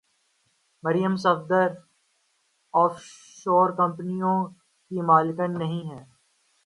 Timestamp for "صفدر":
1.15-1.67